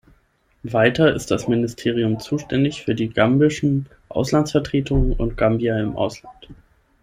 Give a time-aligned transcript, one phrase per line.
[0.63, 6.47] Weiter ist das Ministerium zuständig für die gambischen Auslandsvertretungen und Gambier im Ausland.